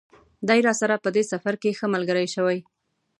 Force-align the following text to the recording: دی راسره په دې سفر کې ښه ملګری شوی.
دی 0.47 0.59
راسره 0.67 0.95
په 1.03 1.09
دې 1.15 1.23
سفر 1.31 1.53
کې 1.61 1.77
ښه 1.77 1.85
ملګری 1.93 2.27
شوی. 2.35 2.59